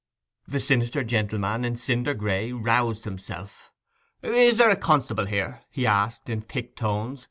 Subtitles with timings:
[0.47, 3.71] The sinister gentleman in cinder gray roused himself.
[4.23, 7.19] 'Is there a constable here?' he asked, in thick tones.